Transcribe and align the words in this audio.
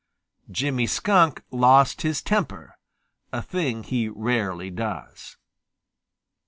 Jimmy 0.49 0.87
Skunk 0.87 1.43
lost 1.51 2.01
his 2.01 2.23
temper, 2.23 2.73
a 3.31 3.39
thing 3.43 3.83
he 3.83 4.09
rarely 4.09 4.71
does. 4.71 5.37